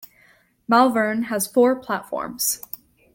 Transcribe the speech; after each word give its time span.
Malvern 0.67 1.25
has 1.25 1.45
four 1.45 1.75
platforms. 1.75 2.59